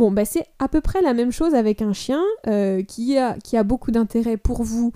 Bon, 0.01 0.09
bah, 0.09 0.25
c'est 0.25 0.47
à 0.57 0.67
peu 0.67 0.81
près 0.81 1.03
la 1.03 1.13
même 1.13 1.31
chose 1.31 1.53
avec 1.53 1.79
un 1.83 1.93
chien 1.93 2.23
euh, 2.47 2.81
qui, 2.81 3.19
a, 3.19 3.37
qui 3.37 3.55
a 3.55 3.61
beaucoup 3.61 3.91
d'intérêt 3.91 4.35
pour 4.35 4.63
vous 4.63 4.93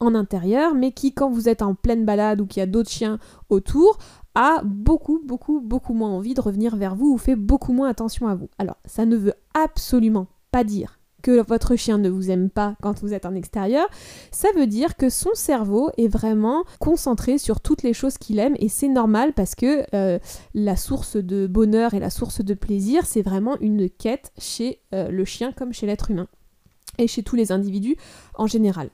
en 0.00 0.14
intérieur, 0.14 0.74
mais 0.74 0.92
qui, 0.92 1.14
quand 1.14 1.30
vous 1.30 1.48
êtes 1.48 1.62
en 1.62 1.74
pleine 1.74 2.04
balade 2.04 2.42
ou 2.42 2.46
qu'il 2.46 2.60
y 2.60 2.62
a 2.62 2.66
d'autres 2.66 2.90
chiens 2.90 3.18
autour, 3.48 3.96
a 4.34 4.60
beaucoup, 4.62 5.18
beaucoup, 5.24 5.62
beaucoup 5.62 5.94
moins 5.94 6.10
envie 6.10 6.34
de 6.34 6.42
revenir 6.42 6.76
vers 6.76 6.94
vous 6.94 7.14
ou 7.14 7.16
fait 7.16 7.36
beaucoup 7.36 7.72
moins 7.72 7.88
attention 7.88 8.28
à 8.28 8.34
vous. 8.34 8.50
Alors, 8.58 8.76
ça 8.84 9.06
ne 9.06 9.16
veut 9.16 9.32
absolument 9.54 10.26
pas 10.50 10.62
dire 10.62 10.98
que 11.24 11.42
votre 11.42 11.74
chien 11.74 11.96
ne 11.96 12.10
vous 12.10 12.30
aime 12.30 12.50
pas 12.50 12.76
quand 12.82 13.00
vous 13.00 13.14
êtes 13.14 13.24
en 13.24 13.34
extérieur, 13.34 13.88
ça 14.30 14.48
veut 14.54 14.66
dire 14.66 14.94
que 14.94 15.08
son 15.08 15.30
cerveau 15.32 15.90
est 15.96 16.06
vraiment 16.06 16.64
concentré 16.78 17.38
sur 17.38 17.60
toutes 17.60 17.82
les 17.82 17.94
choses 17.94 18.18
qu'il 18.18 18.38
aime 18.38 18.54
et 18.58 18.68
c'est 18.68 18.88
normal 18.88 19.32
parce 19.32 19.54
que 19.54 19.84
euh, 19.94 20.18
la 20.52 20.76
source 20.76 21.16
de 21.16 21.46
bonheur 21.46 21.94
et 21.94 21.98
la 21.98 22.10
source 22.10 22.44
de 22.44 22.52
plaisir, 22.52 23.06
c'est 23.06 23.22
vraiment 23.22 23.56
une 23.60 23.88
quête 23.88 24.32
chez 24.38 24.80
euh, 24.92 25.08
le 25.08 25.24
chien 25.24 25.52
comme 25.52 25.72
chez 25.72 25.86
l'être 25.86 26.10
humain 26.10 26.28
et 26.98 27.06
chez 27.06 27.22
tous 27.22 27.36
les 27.36 27.52
individus 27.52 27.96
en 28.34 28.46
général. 28.46 28.90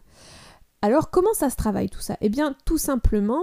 Alors 0.83 1.11
comment 1.11 1.35
ça 1.35 1.51
se 1.51 1.57
travaille 1.57 1.91
tout 1.91 2.01
ça? 2.01 2.17
Eh 2.23 2.31
bien 2.31 2.55
tout 2.65 2.79
simplement, 2.79 3.43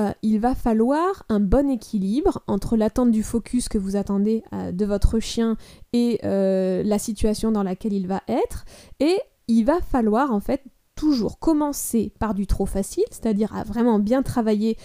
euh, 0.00 0.10
il 0.22 0.40
va 0.40 0.54
falloir 0.54 1.24
un 1.28 1.38
bon 1.38 1.68
équilibre 1.68 2.42
entre 2.46 2.76
l'attente 2.76 3.10
du 3.10 3.22
focus 3.22 3.68
que 3.68 3.76
vous 3.76 3.96
attendez 3.96 4.42
euh, 4.54 4.72
de 4.72 4.84
votre 4.86 5.20
chien 5.20 5.58
et 5.92 6.18
euh, 6.24 6.82
la 6.82 6.98
situation 6.98 7.52
dans 7.52 7.62
laquelle 7.62 7.92
il 7.92 8.06
va 8.06 8.22
être. 8.26 8.64
Et 9.00 9.18
il 9.48 9.64
va 9.64 9.80
falloir 9.80 10.32
en 10.32 10.40
fait 10.40 10.62
toujours 10.94 11.38
commencer 11.38 12.10
par 12.18 12.32
du 12.32 12.46
trop 12.46 12.66
facile, 12.66 13.04
c'est-à-dire 13.10 13.54
à 13.54 13.62
vraiment 13.62 14.00
bien 14.00 14.22
travailler 14.22 14.76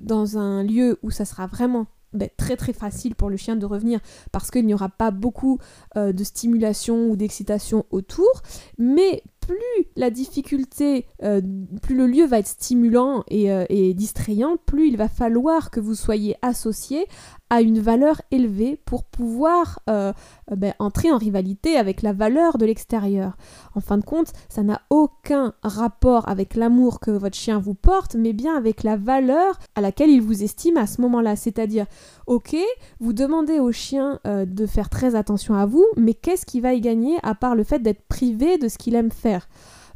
dans 0.00 0.38
un 0.38 0.62
lieu 0.62 0.98
où 1.02 1.10
ça 1.10 1.26
sera 1.26 1.46
vraiment 1.46 1.86
ben, 2.14 2.30
très 2.38 2.56
très 2.56 2.72
facile 2.72 3.14
pour 3.14 3.28
le 3.28 3.36
chien 3.36 3.54
de 3.54 3.66
revenir 3.66 4.00
parce 4.32 4.50
qu'il 4.50 4.64
n'y 4.64 4.72
aura 4.72 4.88
pas 4.88 5.10
beaucoup 5.10 5.58
de 5.94 6.24
stimulation 6.24 7.10
ou 7.10 7.16
d'excitation 7.16 7.84
autour, 7.90 8.42
mais 8.78 9.22
plus 9.46 9.86
la 9.96 10.10
difficulté, 10.10 11.06
euh, 11.22 11.40
plus 11.82 11.94
le 11.94 12.06
lieu 12.06 12.26
va 12.26 12.38
être 12.38 12.48
stimulant 12.48 13.24
et, 13.28 13.52
euh, 13.52 13.64
et, 13.68 13.94
distrayant, 13.94 14.56
plus 14.56 14.88
il 14.88 14.96
va 14.96 15.08
falloir 15.08 15.70
que 15.70 15.80
vous 15.80 15.94
soyez 15.94 16.36
associé 16.42 17.06
à 17.50 17.60
une 17.60 17.78
valeur 17.78 18.20
élevée 18.30 18.80
pour 18.84 19.04
pouvoir 19.04 19.80
euh, 19.88 20.12
ben, 20.50 20.74
entrer 20.78 21.12
en 21.12 21.18
rivalité 21.18 21.76
avec 21.76 22.02
la 22.02 22.12
valeur 22.12 22.58
de 22.58 22.66
l'extérieur. 22.66 23.36
En 23.74 23.80
fin 23.80 23.98
de 23.98 24.04
compte, 24.04 24.32
ça 24.48 24.62
n'a 24.62 24.80
aucun 24.90 25.54
rapport 25.62 26.28
avec 26.28 26.54
l'amour 26.54 27.00
que 27.00 27.10
votre 27.10 27.36
chien 27.36 27.58
vous 27.58 27.74
porte, 27.74 28.16
mais 28.16 28.32
bien 28.32 28.56
avec 28.56 28.82
la 28.82 28.96
valeur 28.96 29.58
à 29.74 29.80
laquelle 29.80 30.10
il 30.10 30.22
vous 30.22 30.42
estime 30.42 30.76
à 30.76 30.86
ce 30.86 31.00
moment-là. 31.02 31.36
C'est-à-dire, 31.36 31.86
ok, 32.26 32.56
vous 33.00 33.12
demandez 33.12 33.60
au 33.60 33.72
chien 33.72 34.20
de 34.24 34.66
faire 34.66 34.88
très 34.88 35.14
attention 35.14 35.54
à 35.54 35.66
vous, 35.66 35.86
mais 35.96 36.14
qu'est-ce 36.14 36.46
qu'il 36.46 36.62
va 36.62 36.74
y 36.74 36.80
gagner 36.80 37.18
à 37.22 37.34
part 37.34 37.54
le 37.54 37.64
fait 37.64 37.80
d'être 37.80 38.06
privé 38.08 38.58
de 38.58 38.68
ce 38.68 38.78
qu'il 38.78 38.94
aime 38.94 39.12
faire? 39.12 39.48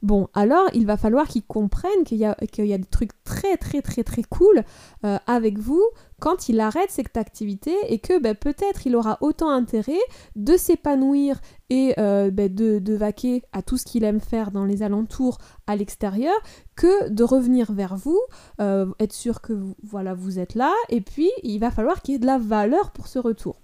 Bon, 0.02 0.28
alors 0.32 0.68
il 0.74 0.86
va 0.86 0.96
falloir 0.96 1.26
qu'il 1.26 1.42
comprenne 1.42 2.04
qu'il 2.04 2.18
y, 2.18 2.24
a, 2.24 2.36
des 2.40 2.84
trucs 2.84 3.10
très 3.24 3.56
très 3.56 3.82
très 3.82 4.04
très 4.04 4.22
cool 4.22 4.62
euh, 5.04 5.18
avec 5.26 5.58
vous 5.58 5.82
quand 6.20 6.48
il 6.48 6.60
arrête 6.60 6.90
cette 6.90 7.16
activité 7.16 7.74
et 7.88 7.98
que 7.98 8.20
ben, 8.20 8.36
peut-être 8.36 8.86
il 8.86 8.94
aura 8.94 9.18
autant 9.20 9.50
intérêt 9.50 9.98
de 10.36 10.56
s'épanouir 10.56 11.40
et 11.68 11.94
euh, 11.98 12.30
ben, 12.30 12.52
de, 12.52 12.94
vaquer 12.94 13.42
à 13.52 13.62
tout 13.62 13.76
ce 13.76 13.84
qu'il 13.84 14.04
aime 14.04 14.20
faire 14.20 14.52
dans 14.52 14.64
les 14.64 14.84
alentours 14.84 15.38
à 15.66 15.74
l'extérieur 15.74 16.34
que 16.76 17.08
de 17.08 17.24
revenir 17.24 17.72
vers 17.72 17.96
vous, 17.96 18.20
euh, 18.60 18.86
être 19.00 19.12
sûr 19.12 19.40
que 19.40 19.52
voilà, 19.82 20.14
vous 20.14 20.38
êtes 20.38 20.54
là 20.54 20.72
et 20.90 21.00
puis 21.00 21.30
il 21.42 21.58
va 21.58 21.72
falloir 21.72 22.02
qu'il 22.02 22.12
y 22.12 22.16
ait 22.16 22.20
de 22.20 22.26
la 22.26 22.38
valeur 22.38 22.92
pour 22.92 23.08
ce 23.08 23.18
retour. 23.18 23.56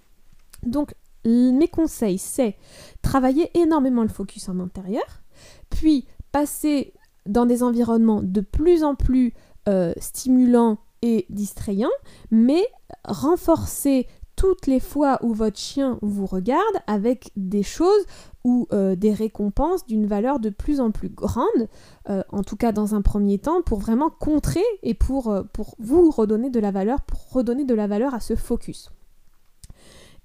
Donc 0.64 0.94
mes 1.24 1.68
conseils, 1.68 2.18
c'est 2.18 2.56
travailler 3.02 3.50
énormément 3.54 4.02
le 4.02 4.08
focus 4.08 4.48
en 4.48 4.60
intérieur, 4.60 5.22
puis 5.70 6.06
passer 6.34 6.92
dans 7.26 7.46
des 7.46 7.62
environnements 7.62 8.20
de 8.20 8.40
plus 8.40 8.82
en 8.82 8.96
plus 8.96 9.34
euh, 9.68 9.92
stimulants 9.98 10.78
et 11.00 11.26
distrayants, 11.30 11.96
mais 12.32 12.66
renforcer 13.04 14.08
toutes 14.34 14.66
les 14.66 14.80
fois 14.80 15.20
où 15.22 15.32
votre 15.32 15.58
chien 15.60 15.96
vous 16.02 16.26
regarde 16.26 16.76
avec 16.88 17.30
des 17.36 17.62
choses 17.62 18.04
ou 18.42 18.66
euh, 18.72 18.96
des 18.96 19.12
récompenses 19.12 19.86
d'une 19.86 20.06
valeur 20.06 20.40
de 20.40 20.50
plus 20.50 20.80
en 20.80 20.90
plus 20.90 21.08
grande, 21.08 21.68
euh, 22.10 22.24
en 22.30 22.42
tout 22.42 22.56
cas 22.56 22.72
dans 22.72 22.96
un 22.96 23.00
premier 23.00 23.38
temps, 23.38 23.62
pour 23.62 23.78
vraiment 23.78 24.10
contrer 24.10 24.64
et 24.82 24.94
pour, 24.94 25.32
pour 25.52 25.76
vous 25.78 26.10
redonner 26.10 26.50
de 26.50 26.58
la 26.58 26.72
valeur, 26.72 27.00
pour 27.02 27.30
redonner 27.30 27.64
de 27.64 27.74
la 27.74 27.86
valeur 27.86 28.12
à 28.12 28.18
ce 28.18 28.34
focus. 28.34 28.90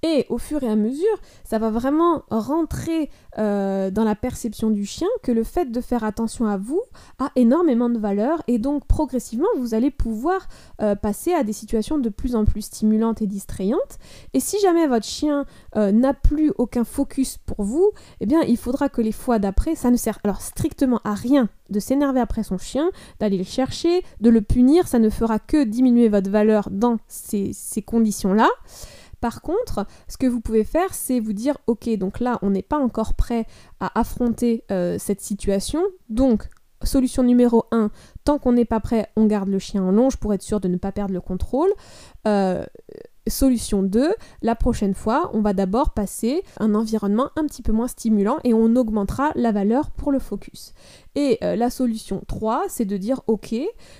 Et 0.01 0.25
au 0.29 0.37
fur 0.37 0.63
et 0.63 0.67
à 0.67 0.75
mesure, 0.75 1.17
ça 1.43 1.59
va 1.59 1.69
vraiment 1.69 2.23
rentrer 2.29 3.09
euh, 3.37 3.91
dans 3.91 4.05
la 4.05 4.15
perception 4.15 4.69
du 4.69 4.85
chien 4.85 5.07
que 5.23 5.31
le 5.31 5.43
fait 5.43 5.71
de 5.71 5.81
faire 5.81 6.03
attention 6.03 6.45
à 6.47 6.57
vous 6.57 6.81
a 7.19 7.31
énormément 7.35 7.89
de 7.89 7.99
valeur 7.99 8.41
et 8.47 8.59
donc 8.59 8.85
progressivement 8.87 9.47
vous 9.57 9.73
allez 9.73 9.91
pouvoir 9.91 10.47
euh, 10.81 10.95
passer 10.95 11.33
à 11.33 11.43
des 11.43 11.53
situations 11.53 11.97
de 11.97 12.09
plus 12.09 12.35
en 12.35 12.45
plus 12.45 12.63
stimulantes 12.63 13.21
et 13.21 13.27
distrayantes. 13.27 13.99
Et 14.33 14.39
si 14.39 14.59
jamais 14.61 14.87
votre 14.87 15.05
chien 15.05 15.45
euh, 15.75 15.91
n'a 15.91 16.13
plus 16.13 16.51
aucun 16.57 16.85
focus 16.85 17.37
pour 17.37 17.63
vous, 17.63 17.91
eh 18.21 18.25
bien 18.25 18.41
il 18.41 18.57
faudra 18.57 18.87
que 18.87 19.01
les 19.01 19.11
fois 19.11 19.37
d'après, 19.37 19.75
ça 19.75 19.91
ne 19.91 19.97
sert 19.97 20.19
alors 20.23 20.41
strictement 20.41 21.01
à 21.03 21.13
rien 21.13 21.49
de 21.69 21.79
s'énerver 21.79 22.21
après 22.21 22.43
son 22.43 22.57
chien, 22.57 22.89
d'aller 23.19 23.37
le 23.37 23.43
chercher, 23.43 24.03
de 24.21 24.29
le 24.29 24.41
punir, 24.41 24.87
ça 24.87 24.97
ne 24.97 25.09
fera 25.09 25.39
que 25.39 25.63
diminuer 25.63 26.09
votre 26.09 26.31
valeur 26.31 26.69
dans 26.71 26.97
ces, 27.07 27.51
ces 27.53 27.81
conditions-là. 27.81 28.49
Par 29.21 29.41
contre, 29.41 29.85
ce 30.07 30.17
que 30.17 30.27
vous 30.27 30.41
pouvez 30.41 30.63
faire, 30.63 30.93
c'est 30.93 31.19
vous 31.19 31.33
dire, 31.33 31.57
ok, 31.67 31.89
donc 31.97 32.19
là, 32.19 32.39
on 32.41 32.49
n'est 32.51 32.61
pas 32.61 32.79
encore 32.79 33.13
prêt 33.13 33.45
à 33.79 33.99
affronter 33.99 34.63
euh, 34.71 34.97
cette 34.97 35.21
situation, 35.21 35.81
donc 36.09 36.49
Solution 36.83 37.23
numéro 37.23 37.65
1, 37.71 37.91
tant 38.23 38.39
qu'on 38.39 38.53
n'est 38.53 38.65
pas 38.65 38.79
prêt, 38.79 39.09
on 39.17 39.25
garde 39.25 39.49
le 39.49 39.59
chien 39.59 39.83
en 39.83 39.91
longe 39.91 40.15
pour 40.15 40.33
être 40.33 40.41
sûr 40.41 40.61
de 40.61 40.69
ne 40.69 40.77
pas 40.77 40.93
perdre 40.93 41.13
le 41.13 41.19
contrôle. 41.19 41.69
Euh, 42.25 42.63
solution 43.27 43.83
2, 43.83 44.13
la 44.41 44.55
prochaine 44.55 44.93
fois, 44.93 45.29
on 45.33 45.41
va 45.41 45.53
d'abord 45.53 45.91
passer 45.91 46.41
un 46.57 46.73
environnement 46.75 47.29
un 47.35 47.45
petit 47.45 47.61
peu 47.61 47.73
moins 47.73 47.89
stimulant 47.89 48.37
et 48.45 48.53
on 48.53 48.75
augmentera 48.77 49.31
la 49.35 49.51
valeur 49.51 49.91
pour 49.91 50.11
le 50.11 50.19
focus. 50.19 50.73
Et 51.15 51.37
euh, 51.43 51.57
la 51.57 51.69
solution 51.69 52.23
3, 52.27 52.65
c'est 52.69 52.85
de 52.85 52.95
dire 52.95 53.21
ok, 53.27 53.55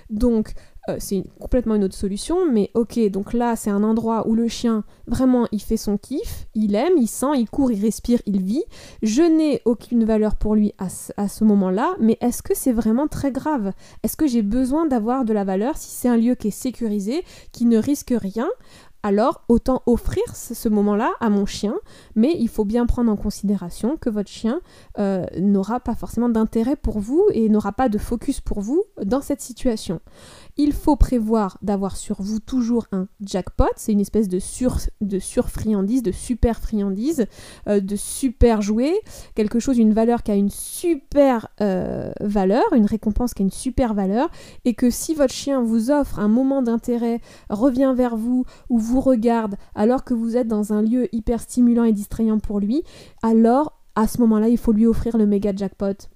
donc 0.10 0.54
euh, 0.88 0.96
c'est 1.00 1.24
complètement 1.40 1.76
une 1.76 1.84
autre 1.84 1.96
solution, 1.96 2.50
mais 2.50 2.72
ok, 2.74 3.00
donc 3.10 3.34
là 3.34 3.56
c'est 3.56 3.70
un 3.70 3.84
endroit 3.84 4.28
où 4.28 4.36
le 4.36 4.48
chien 4.48 4.84
vraiment 5.08 5.48
il 5.52 5.62
fait 5.62 5.78
son 5.78 5.98
kiff, 5.98 6.48
il 6.56 6.76
aime, 6.76 6.94
il 6.98 7.08
sent, 7.08 7.38
il 7.38 7.50
court, 7.50 7.72
il 7.72 7.82
respire, 7.82 8.20
il 8.26 8.42
vit. 8.42 8.64
Je 9.02 9.22
n'ai 9.22 9.62
aucune 9.66 10.06
valeur 10.06 10.36
pour 10.36 10.56
lui 10.56 10.74
à 10.78 10.90
ce, 10.90 11.44
moment-là, 11.44 11.96
mais 12.00 12.18
est-ce 12.22 12.42
que 12.42 12.56
c'est 12.56 12.72
vraiment 12.72 13.08
très 13.08 13.32
grave? 13.32 13.74
Est-ce 14.04 14.16
que 14.16 14.28
j'ai 14.28 14.42
besoin 14.42 14.86
d'avoir 14.86 15.26
de 15.26 15.34
la 15.34 15.44
valeur 15.44 15.78
si 15.78 15.92
c'est 15.92 16.08
un 16.08 16.18
lieu 16.18 16.36
qui 16.36 16.50
est 16.50 16.52
sécurisé, 16.52 17.24
qui 17.52 17.66
ne 17.66 17.78
risque 17.78 18.14
rien? 18.16 18.48
Alors 19.02 19.46
autant 19.48 19.82
offrir 19.86 20.24
ce 20.36 20.68
moment-là 20.68 21.14
à 21.22 21.30
mon 21.30 21.46
chien, 21.46 21.76
mais 22.16 22.36
il 22.38 22.50
faut 22.50 22.66
bien 22.66 22.86
prendre 22.86 23.10
en 23.10 23.16
considération 23.16 23.96
que 23.96 24.10
votre 24.10 24.30
chien 24.30 24.60
euh, 24.98 25.26
n'aura 25.38 25.80
pas 25.80 25.96
forcément 25.96 26.28
d'intérêt 26.28 26.76
pour 26.76 27.00
vous 27.00 27.26
et 27.32 27.48
n'aura 27.48 27.72
pas 27.72 27.88
de 27.88 27.98
focus 27.98 28.42
pour 28.42 28.60
vous 28.60 28.84
dans 29.02 29.22
cette 29.22 29.40
situation 29.40 30.02
il 30.60 30.74
faut 30.74 30.98
prévoir 30.98 31.58
d'avoir 31.62 31.96
sur 31.96 32.22
vous 32.22 32.42
toujours 32.42 32.86
un 32.92 33.08
jackpot, 33.22 33.72
c'est 33.78 33.94
une 33.94 34.02
espèce 34.02 34.28
de, 34.28 34.40
sur, 34.40 34.76
de 35.00 35.18
surfriandise, 35.18 36.04
de 36.04 36.12
super 36.12 36.60
friandise, 36.60 37.28
euh, 37.70 37.80
de 37.80 37.96
super 37.96 38.62
jouet, 38.62 39.00
quelque 39.36 39.60
chose, 39.60 39.78
une 39.78 39.94
valeur 39.94 40.22
qui 40.22 40.32
a 40.32 40.36
une 40.36 40.50
super 40.50 41.48
euh, 41.62 42.12
valeur, 42.20 42.66
une 42.74 42.86
récompense 42.86 43.34
qui 43.34 43.42
a 43.42 43.46
une 43.46 43.52
super 43.52 43.94
valeur, 43.94 44.30
et 44.66 44.74
que 44.74 44.90
si 44.90 45.14
votre 45.14 45.34
chien 45.34 45.62
vous 45.62 45.92
offre 45.92 46.20
un 46.20 46.28
moment 46.28 46.62
d'intérêt, 46.62 47.22
revient 47.50 47.94
vers 47.96 48.18
vous 48.18 48.44
ou 48.70 48.80
vous 48.80 49.00
regarde 49.00 49.56
alors 49.76 50.04
que 50.04 50.14
vous 50.14 50.36
êtes 50.36 50.50
dans 50.50 50.74
un 50.74 50.82
lieu 50.82 51.08
hyper 51.16 51.40
stimulant 51.40 51.86
et 51.86 51.94
distrayant 51.94 52.40
pour 52.40 52.60
lui, 52.60 52.84
alors 53.24 53.80
à 53.96 54.08
ce 54.10 54.20
moment-là, 54.20 54.50
il 54.50 54.58
faut 54.58 54.74
lui 54.74 54.86
offrir 54.86 55.18
le 55.18 55.26
méga 55.26 55.54
jackpot 55.56 56.10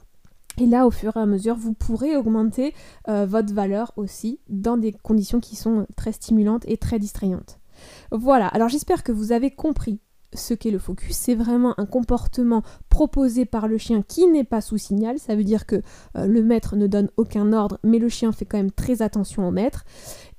et 0.60 0.66
là, 0.66 0.86
au 0.86 0.92
fur 0.92 1.16
et 1.18 1.20
à 1.20 1.26
mesure, 1.26 1.56
vous 1.56 1.74
pourrez 1.74 2.16
augmenter 2.16 2.74
euh, 3.08 3.26
votre 3.26 3.54
valeur 3.54 3.92
aussi 3.96 4.40
dans 4.50 4.78
des 4.78 4.92
conditions 4.92 5.40
qui 5.40 5.56
sont 5.56 5.88
très 5.96 6.12
stimulantes 6.12 6.64
et 6.68 6.78
très 6.78 7.00
distrayantes. 7.00 7.60
Voilà, 8.12 8.48
alors 8.48 8.70
j'espère 8.70 9.04
que 9.04 9.12
vous 9.12 9.32
avez 9.32 9.52
compris 9.52 10.00
ce 10.34 10.54
qu'est 10.54 10.72
le 10.72 10.80
focus. 10.80 11.16
C'est 11.16 11.36
vraiment 11.36 11.80
un 11.80 11.86
comportement 11.86 12.64
proposé 12.90 13.46
par 13.46 13.68
le 13.68 13.78
chien 13.78 14.02
qui 14.02 14.28
n'est 14.28 14.44
pas 14.44 14.62
sous 14.62 14.78
signal. 14.78 15.20
Ça 15.20 15.36
veut 15.36 15.44
dire 15.44 15.66
que 15.66 15.82
euh, 16.18 16.26
le 16.26 16.44
maître 16.44 16.76
ne 16.76 16.88
donne 16.88 17.10
aucun 17.18 17.54
ordre, 17.54 17.80
mais 17.84 18.00
le 18.00 18.10
chien 18.10 18.32
fait 18.32 18.46
quand 18.46 18.58
même 18.58 18.72
très 18.72 19.02
attention 19.02 19.48
au 19.48 19.52
maître. 19.52 19.86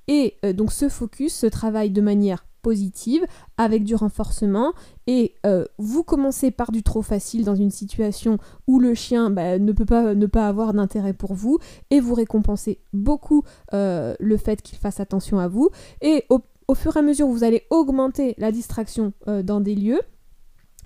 Et 0.08 0.36
euh, 0.44 0.52
donc 0.52 0.72
ce 0.72 0.88
focus 0.88 1.34
se 1.34 1.46
travaille 1.46 1.90
de 1.90 2.00
manière 2.00 2.46
avec 3.56 3.84
du 3.84 3.94
renforcement. 3.94 4.72
Et 5.06 5.34
euh, 5.44 5.64
vous 5.78 6.02
commencez 6.02 6.50
par 6.50 6.72
du 6.72 6.82
trop 6.82 7.02
facile 7.02 7.44
dans 7.44 7.54
une 7.54 7.70
situation 7.70 8.38
où 8.66 8.80
le 8.80 8.94
chien 8.94 9.30
bah, 9.30 9.58
ne 9.58 9.72
peut 9.72 9.84
pas 9.84 10.14
ne 10.14 10.26
pas 10.26 10.48
avoir 10.48 10.72
d'intérêt 10.72 11.12
pour 11.12 11.34
vous. 11.34 11.58
Et 11.90 12.00
vous 12.00 12.14
récompensez 12.14 12.80
beaucoup 12.92 13.42
euh, 13.72 14.14
le 14.18 14.36
fait 14.36 14.62
qu'il 14.62 14.78
fasse 14.78 15.00
attention 15.00 15.38
à 15.38 15.48
vous. 15.48 15.68
Et 16.00 16.24
au, 16.28 16.74
fur 16.74 16.96
et 16.96 17.00
à 17.00 17.02
mesure 17.02 17.28
vous 17.28 17.44
allez 17.44 17.64
augmenter 17.70 18.34
la 18.38 18.50
distraction 18.50 19.12
euh, 19.28 19.42
dans 19.42 19.60
des 19.60 19.74
lieux 19.74 20.00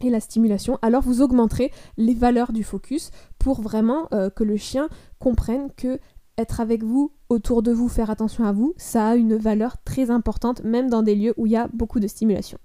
et 0.01 0.11
la 0.11 0.21
stimulation, 0.21 0.79
alors 0.81 1.03
vous 1.03 1.23
augmenterez 1.23 1.73
les 1.97 2.15
valeurs 2.15 2.53
du 2.53 2.63
focus 2.63 3.11
pour 3.41 3.61
vraiment 3.61 4.07
que 4.37 4.45
le 4.45 4.57
chien 4.57 4.89
comprenne 5.19 5.73
que 5.77 5.99
être 6.37 6.61
avec 6.61 6.85
vous, 6.85 7.11
autour 7.29 7.63
de 7.63 7.73
vous, 7.73 7.89
faire 7.89 8.11
attention 8.11 8.45
à 8.45 8.53
vous, 8.53 8.75
ça 8.77 9.09
a 9.09 9.17
une 9.17 9.37
valeur 9.37 9.77
très 9.85 10.11
importante, 10.11 10.63
même 10.65 10.89
dans 10.89 11.03
des 11.03 11.15
lieux 11.15 11.35
où 11.37 11.47
il 11.47 11.53
y 11.53 11.57
a 11.57 11.69
beaucoup 11.73 12.01
de 12.01 12.07
stimulation. 12.07 12.59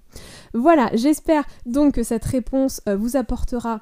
Voilà, 0.53 0.89
j'espère 0.93 1.43
donc 1.65 1.95
que 1.95 2.03
cette 2.03 2.25
réponse 2.25 2.81
euh, 2.87 2.95
vous 2.95 3.17
apportera 3.17 3.81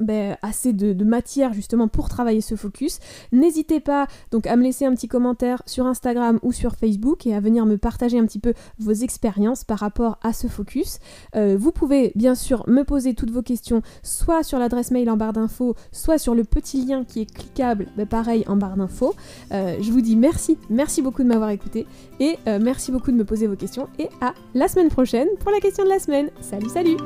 ben, 0.00 0.36
assez 0.42 0.72
de, 0.72 1.02
matière 1.04 1.52
justement 1.52 1.88
pour 1.88 2.08
travailler 2.08 2.40
ce 2.40 2.54
focus. 2.54 2.98
N'hésitez 3.32 3.80
pas 3.80 4.06
donc 4.30 4.46
à 4.46 4.56
me 4.56 4.62
laisser 4.62 4.84
un 4.84 4.94
petit 4.94 5.08
commentaire 5.08 5.62
sur 5.66 5.86
Instagram 5.86 6.38
ou 6.42 6.52
sur 6.52 6.76
Facebook 6.76 7.26
et 7.26 7.34
à 7.34 7.40
venir 7.40 7.66
me 7.66 7.76
partager 7.76 8.18
un 8.18 8.26
petit 8.26 8.38
peu 8.38 8.54
vos 8.78 8.92
expériences 8.92 9.64
par 9.64 9.78
rapport 9.78 10.18
à 10.22 10.32
ce 10.32 10.46
focus. 10.46 10.98
Euh, 11.34 11.56
vous 11.58 11.72
pouvez 11.72 12.12
bien 12.14 12.34
sûr 12.34 12.64
me 12.68 12.84
poser 12.84 13.14
toutes 13.14 13.30
vos 13.30 13.42
questions 13.42 13.82
soit 14.02 14.42
sur 14.42 14.58
l'adresse 14.58 14.90
mail 14.90 15.10
en 15.10 15.16
barre 15.16 15.32
d'infos, 15.32 15.74
soit 15.90 16.18
sur 16.18 16.34
le 16.34 16.44
petit 16.44 16.84
lien 16.84 17.04
qui 17.04 17.22
est 17.22 17.32
cliquable, 17.32 17.86
ben, 17.96 18.06
pareil 18.06 18.44
en 18.46 18.56
barre 18.56 18.76
d'infos. 18.76 19.14
Euh, 19.52 19.76
je 19.80 19.90
vous 19.90 20.00
dis 20.00 20.16
merci, 20.16 20.56
merci 20.70 21.02
beaucoup 21.02 21.22
de 21.22 21.28
m'avoir 21.28 21.50
écouté 21.50 21.86
et 22.20 22.38
euh, 22.46 22.58
merci 22.62 22.92
beaucoup 22.92 23.10
de 23.10 23.16
me 23.16 23.24
poser 23.24 23.46
vos 23.46 23.56
questions 23.56 23.88
et 23.98 24.08
à 24.20 24.34
la 24.54 24.68
semaine 24.68 24.88
prochaine 24.88 25.28
pour 25.40 25.50
la 25.50 25.60
question 25.60 25.84
de 25.84 25.88
la 25.88 25.98
semaine. 25.98 26.30
Salut 26.40 26.68
salut 26.68 26.96